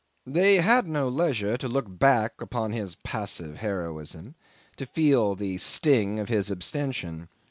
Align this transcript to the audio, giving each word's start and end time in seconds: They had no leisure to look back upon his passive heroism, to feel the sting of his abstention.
They 0.25 0.55
had 0.61 0.87
no 0.87 1.07
leisure 1.07 1.57
to 1.57 1.67
look 1.67 1.85
back 1.99 2.41
upon 2.41 2.71
his 2.71 2.95
passive 3.03 3.57
heroism, 3.57 4.33
to 4.77 4.87
feel 4.87 5.35
the 5.35 5.59
sting 5.59 6.19
of 6.19 6.27
his 6.27 6.49
abstention. 6.49 7.29